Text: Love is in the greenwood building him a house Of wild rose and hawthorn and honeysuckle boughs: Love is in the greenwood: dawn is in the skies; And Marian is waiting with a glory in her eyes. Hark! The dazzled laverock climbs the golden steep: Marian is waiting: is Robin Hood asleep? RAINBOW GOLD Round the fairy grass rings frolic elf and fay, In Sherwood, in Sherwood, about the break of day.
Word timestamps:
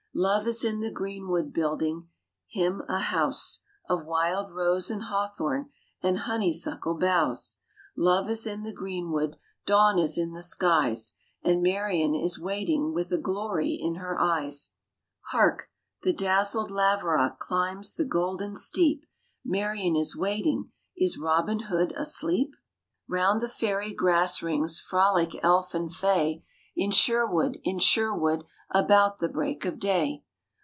Love 0.13 0.45
is 0.45 0.65
in 0.65 0.81
the 0.81 0.91
greenwood 0.91 1.53
building 1.53 2.05
him 2.45 2.81
a 2.89 2.99
house 2.99 3.61
Of 3.87 4.05
wild 4.05 4.51
rose 4.51 4.91
and 4.91 5.03
hawthorn 5.03 5.69
and 6.03 6.17
honeysuckle 6.17 6.95
boughs: 6.95 7.59
Love 7.95 8.29
is 8.29 8.45
in 8.45 8.63
the 8.63 8.73
greenwood: 8.73 9.37
dawn 9.65 9.97
is 9.97 10.17
in 10.17 10.33
the 10.33 10.43
skies; 10.43 11.13
And 11.43 11.63
Marian 11.63 12.13
is 12.13 12.37
waiting 12.37 12.93
with 12.93 13.09
a 13.13 13.17
glory 13.17 13.73
in 13.73 13.95
her 13.95 14.19
eyes. 14.19 14.71
Hark! 15.31 15.69
The 16.01 16.11
dazzled 16.13 16.69
laverock 16.71 17.39
climbs 17.39 17.95
the 17.95 18.03
golden 18.05 18.57
steep: 18.57 19.05
Marian 19.45 19.95
is 19.95 20.13
waiting: 20.13 20.73
is 20.97 21.17
Robin 21.17 21.59
Hood 21.61 21.93
asleep? 21.93 22.49
RAINBOW 22.49 23.07
GOLD 23.07 23.17
Round 23.21 23.41
the 23.41 23.47
fairy 23.49 23.93
grass 23.93 24.41
rings 24.43 24.77
frolic 24.77 25.39
elf 25.41 25.73
and 25.73 25.89
fay, 25.91 26.43
In 26.73 26.91
Sherwood, 26.91 27.59
in 27.63 27.79
Sherwood, 27.79 28.43
about 28.73 29.19
the 29.19 29.27
break 29.27 29.65
of 29.65 29.77
day. 29.77 30.23